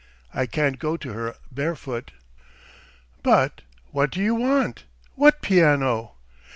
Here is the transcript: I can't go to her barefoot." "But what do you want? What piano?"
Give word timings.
I 0.33 0.47
can't 0.47 0.79
go 0.79 0.97
to 0.97 1.13
her 1.13 1.35
barefoot." 1.51 2.09
"But 3.21 3.61
what 3.91 4.09
do 4.09 4.19
you 4.19 4.33
want? 4.33 4.85
What 5.13 5.43
piano?" 5.43 6.13